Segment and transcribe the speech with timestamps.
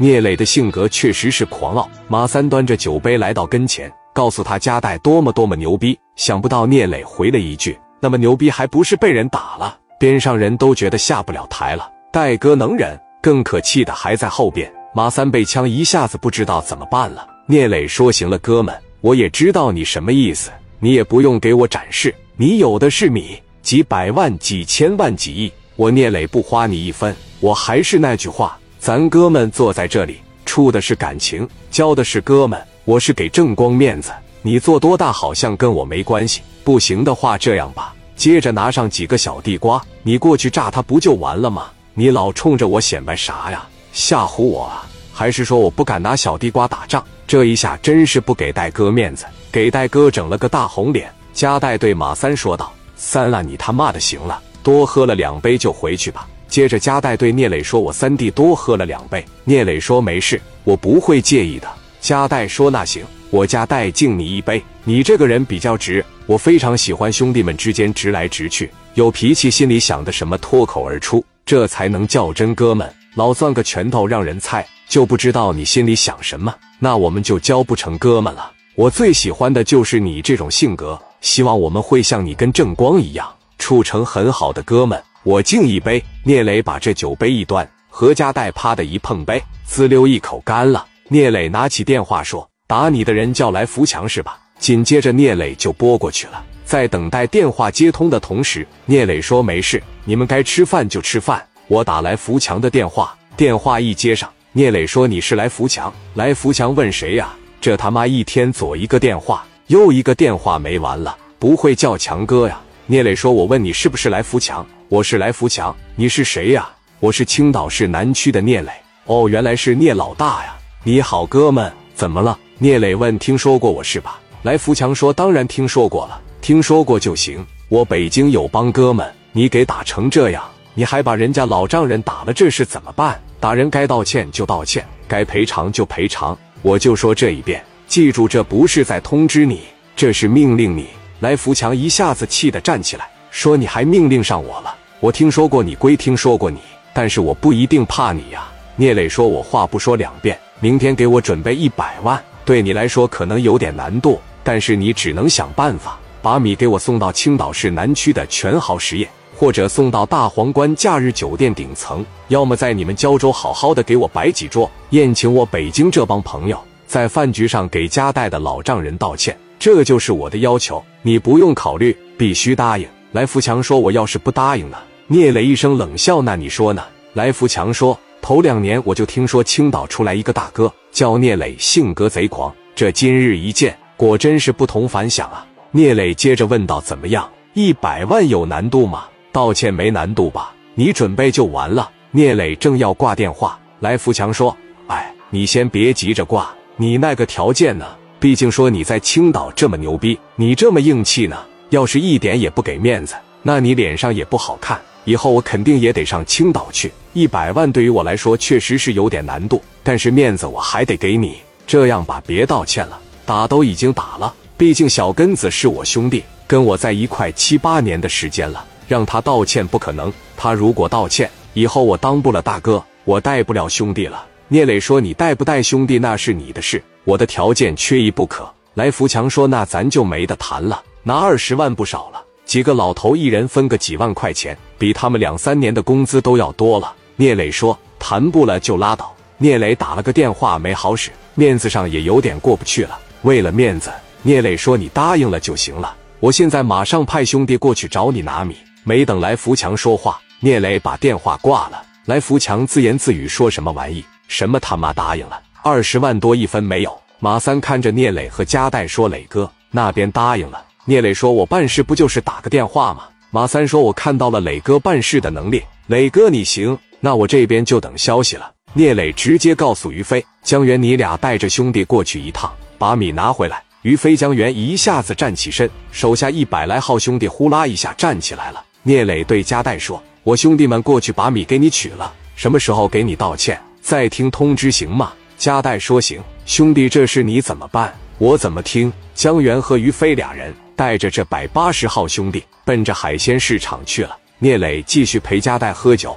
[0.00, 1.90] 聂磊的性格确实是狂傲。
[2.06, 5.98] 马三端着酒杯来到跟前，告诉他加代多么多么牛逼。
[6.14, 11.90] 想不到聂磊回了一句：“那么牛逼还不是被人打了？”边上人都觉得下不了台了。
[12.12, 14.72] 戴哥能忍，更可气的还在后边。
[14.94, 17.26] 马三被枪一下子不知道怎么办了。
[17.46, 27.14] 聂磊说：“行了，哥们，我也知道你什么意思，你也不用给我展示，你有的是米，几百万、几千万、几亿，我聂磊不花你一分。
[27.40, 32.58] 我还是那句话。”咱哥们坐在这里，处的是感情，交的是哥们。
[32.84, 36.40] 我是给正光面子，你做多大好像跟我没关系。
[36.64, 41.66] 不行的话，这样吧，接着拿上几个小地瓜，你过去炸他不就完了吗？
[41.92, 43.66] 你老冲着我显摆啥呀？
[43.92, 44.86] 吓唬我啊？
[45.12, 47.04] 还是说我不敢拿小地瓜打仗？
[47.26, 51.12] 这一下真是不给戴哥面子，给戴哥整了个大红脸。
[51.34, 61.68] 加代对马三说道：“三啊，你他妈的行了，多喝了两杯就回去吧。”接着，加代对聂磊说：“我三弟多喝了两杯。”聂磊说：“没事，我不会介意的。”
[62.00, 64.62] 加代说：“那行，我加代敬你一杯。
[64.84, 72.90] 你这个人比较直，我非常喜欢兄弟们之间直来直去，有脾气，心里想的什么脱口而出，这才能叫真哥们。
[73.14, 78.52] 老攥个拳头让人猜，就不知道你心里想什么，那我们就交不成哥们了。
[78.74, 86.02] 我最喜欢的就是你这种性格，希望我们会像你跟正光一样，处成很好的哥们。”我敬一杯。
[86.24, 90.86] 聂磊把这酒杯一端，何家带啪的一碰杯，滋溜一口干了。
[91.08, 96.44] 聂磊拿起电话说：“打你的人叫来扶墙是吧？”紧接着聂磊就拨过去了。
[96.64, 101.42] 在等待电话接通的同时，聂磊说：“没事，你们该吃饭就吃饭。
[101.66, 105.92] 我打来扶墙的电话。”电话一接上，聂磊说：“你是来扶墙？
[106.14, 107.32] 来扶墙问谁呀？
[107.60, 116.66] 这他妈一天左一个电话，右一个电话没完了，不会叫强哥呀？”聂磊说：“我问你是不是来扶墙？”我是来福强，你是谁呀？
[116.98, 118.70] 我是青岛市南区的聂磊。
[119.04, 120.56] 哦，原来是聂老大呀！
[120.82, 122.38] 你好，哥们，怎么了？
[122.56, 123.18] 聂磊问。
[123.18, 124.18] 听说过我是吧？
[124.44, 127.46] 来福强说，当然听说过了，听说过就行。
[127.68, 133.20] 我北京有帮哥们，你给打成这样，你还把人家老丈人打了，这是怎么办？
[133.38, 136.34] 打人该道歉就道歉，该赔偿就赔偿。
[136.62, 140.86] 我就说这一遍，记住，这不是在通知你，这是命令你。
[141.20, 143.06] 来福强一下子气得站起来。
[143.30, 144.74] 说你还命令上我了？
[145.00, 146.58] 我听说过你归听说过你，
[146.92, 148.48] 但是我不一定怕你呀。
[148.74, 152.20] 聂磊说：“我话不说两遍，明天给我准备一百万。
[152.44, 169.36] 对你来说可能有点难度，但是你只能想办法把米给我送到青岛市南区的全豪实业，或者送到大皇冠假日酒店顶层，要么在你们胶州好好的给我摆几桌宴请我北京这帮朋友，在饭局上给家带的老丈人道歉。
[169.60, 174.76] 这就是我的要求，你不用考虑，必须答应。”来福强说：“我要是不答应呢？”
[175.10, 182.54] 聂磊一声冷笑：“那你说呢？”来福强说：“头两年我就听说青岛出来一个大哥叫聂磊，性格贼狂。
[182.74, 187.26] 这今日一见，果真是不同凡响啊！”聂磊接着问道：“怎么样？
[187.54, 189.06] 一百万有难度吗？
[189.32, 190.52] 道歉没难度吧？
[190.74, 194.54] 你准备就完了。”聂磊正要挂电话，来福强说
[194.88, 197.86] ：“哎，你先别急着挂，你那个条件呢？
[198.20, 201.38] 毕竟说你在青岛这么牛逼，你这么硬气呢。”
[201.70, 204.78] 要是一点也不给面子，那你脸上也不好看。
[205.08, 206.92] 以后我肯定也得上青岛去。
[207.14, 211.38] 一百万对于我来说确实是有点难度，但是面子我还得给你。
[211.66, 214.34] 这样吧，别道歉了，打都已经打了。
[214.58, 220.12] 毕竟小根子是我兄弟，跟我在一块七八年的时间了，让他道歉不可能。
[220.36, 224.26] 他如果道歉，以后我当不了大哥，我带不了兄弟了。
[224.48, 236.94] 聂磊说：“你带不带兄弟那是你的事，我的条件缺一不可。”来福强说：“那咱就没得谈了。”拿二十万不少了，几个老头一人分个几万块钱，比他们两三年的工资都要多了。
[237.16, 242.98] 聂磊说：“谈不了就拉倒。”聂磊打了个电话，没好使，面子上也有点过不去了。
[243.22, 243.90] 为了面子，
[244.22, 251.82] 聂磊说：“你答应了就行了，我现在马上派兄弟过去找你拿米。”没等来福强说话，聂磊把电话挂了。
[252.06, 254.04] 来福强自言自语说什么玩意？
[254.28, 255.40] 什么他妈答应了？
[255.62, 256.98] 二十万多一分没有。
[257.18, 278.64] 马三看着聂磊和加代说：“磊哥那边答应了。”聂磊说：“我办事不就是打个电话吗？”马三说：“我看到了磊哥办事的能力，磊哥你行，那我这边就等消息了。”聂磊直接告诉于飞、江源：“你俩带着兄弟过去一趟，把米拿回来。”于飞、江源一下子站起身，手下一百来号兄弟呼啦一下站起来了。
[278.82, 287.94] 聂磊对加代说：“我兄弟们过去把米给你取了，什么时候给你道歉，再听通知，行吗？”加代说：“行。”兄弟，这事你怎么办？
[288.16, 288.90] 我怎么听？
[289.14, 290.54] 江源和于飞俩人。
[290.78, 294.16] 带着这百八十号兄弟，奔着海鲜市场去了。
[294.38, 296.16] 聂磊继续陪加代喝酒。